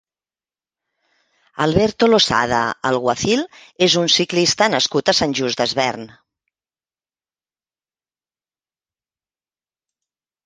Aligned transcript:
Alberto 1.65 2.07
Losada 2.13 2.61
Alguacil 2.91 3.43
és 3.87 3.97
un 4.03 4.09
ciclista 4.13 4.69
nascut 4.75 5.13
a 5.13 5.15
Sant 5.19 5.37
Just 5.39 5.61
Desvern. 5.61 6.07